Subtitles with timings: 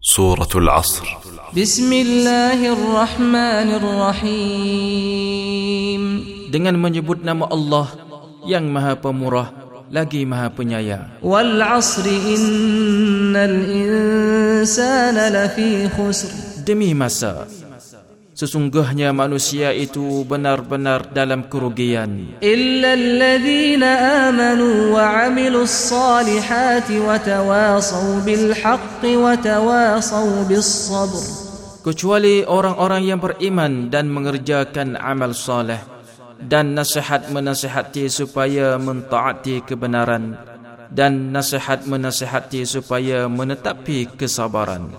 [0.00, 1.06] سورة العصر
[1.56, 3.68] بسم الله الرحمن
[5.06, 6.02] الرحيم
[6.48, 7.86] dengan menyebut nama Allah
[8.46, 9.50] yang Maha Pemurah
[9.90, 11.20] lagi Maha Penyayang.
[11.22, 16.30] والعصر إن الإنسان لفي خسر
[16.66, 17.46] Demi masa
[18.31, 23.91] sesungguhnya manusia itu benar-benar dalam kerugian illa alladhina
[24.31, 31.23] amanu wa amilus salihati wa tawasaw bil haqqi wa tawasaw bis sabr
[31.81, 35.81] kecuali orang-orang yang beriman dan mengerjakan amal soleh
[36.41, 40.51] dan nasihat menasihati supaya mentaati kebenaran
[40.91, 44.91] dan nasihat menasihati supaya menetapi kesabaran.